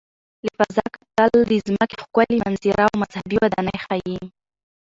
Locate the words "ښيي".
3.85-4.19